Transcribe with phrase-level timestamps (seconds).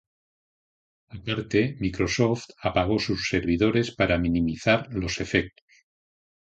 [1.15, 5.67] Aparte, Microsoft apagó sus servidores para minimizar los efectos.